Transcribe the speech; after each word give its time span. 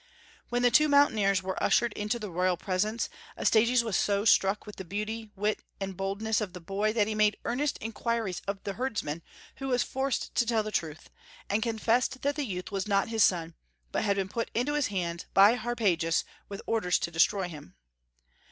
When 0.49 0.63
the 0.63 0.71
two 0.71 0.89
mountaineers 0.89 1.43
were 1.43 1.61
ushered 1.61 1.93
into 1.93 2.17
the 2.17 2.31
royal 2.31 2.57
presence, 2.57 3.07
Astyages 3.37 3.83
was 3.83 3.95
so 3.95 4.25
struck 4.25 4.65
with 4.65 4.77
the 4.77 4.83
beauty, 4.83 5.29
wit, 5.35 5.59
and 5.79 5.95
boldness 5.95 6.41
of 6.41 6.53
the 6.53 6.59
boy 6.59 6.91
that 6.93 7.05
he 7.05 7.13
made 7.13 7.37
earnest 7.45 7.77
inquiries 7.81 8.41
of 8.47 8.63
the 8.63 8.73
herdsman, 8.73 9.21
who 9.57 9.67
was 9.67 9.83
forced 9.83 10.33
to 10.33 10.45
tell 10.47 10.63
the 10.63 10.71
truth, 10.71 11.11
and 11.51 11.61
confessed 11.61 12.23
that 12.23 12.35
the 12.35 12.45
youth 12.45 12.71
was 12.71 12.87
not 12.87 13.09
his 13.09 13.23
son, 13.23 13.53
but 13.91 14.03
had 14.03 14.15
been 14.15 14.27
put 14.27 14.49
into 14.55 14.73
his 14.73 14.87
hands 14.87 15.27
by 15.35 15.53
Harpagus 15.55 16.23
with 16.49 16.63
orders 16.65 16.97
to 16.97 17.11
destroy 17.11 17.47
him. 17.47 17.75